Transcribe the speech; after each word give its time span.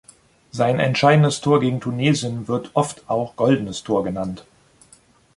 Sein 0.51 0.79
entscheidendes 0.79 1.41
Tor 1.41 1.59
gegen 1.59 1.79
Tunesien 1.79 2.47
wird 2.47 2.71
oft 2.73 3.07
auch 3.07 3.35
"goldenes 3.35 3.83
Tor" 3.83 4.03
genannt. 4.03 4.45